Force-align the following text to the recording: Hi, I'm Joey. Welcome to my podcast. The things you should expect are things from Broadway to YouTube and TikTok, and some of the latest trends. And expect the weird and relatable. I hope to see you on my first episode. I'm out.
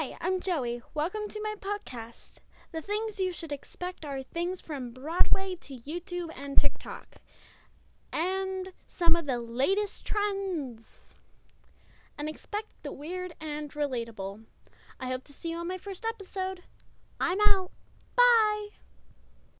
Hi, 0.00 0.16
I'm 0.18 0.40
Joey. 0.40 0.80
Welcome 0.94 1.28
to 1.28 1.42
my 1.42 1.56
podcast. 1.60 2.38
The 2.72 2.80
things 2.80 3.20
you 3.20 3.34
should 3.34 3.52
expect 3.52 4.02
are 4.02 4.22
things 4.22 4.62
from 4.62 4.92
Broadway 4.92 5.58
to 5.60 5.76
YouTube 5.76 6.30
and 6.34 6.56
TikTok, 6.56 7.16
and 8.10 8.72
some 8.86 9.14
of 9.14 9.26
the 9.26 9.38
latest 9.38 10.06
trends. 10.06 11.18
And 12.16 12.30
expect 12.30 12.68
the 12.82 12.92
weird 12.92 13.34
and 13.42 13.70
relatable. 13.72 14.44
I 14.98 15.08
hope 15.08 15.24
to 15.24 15.34
see 15.34 15.50
you 15.50 15.58
on 15.58 15.68
my 15.68 15.76
first 15.76 16.06
episode. 16.06 16.62
I'm 17.20 17.40
out. 17.46 17.70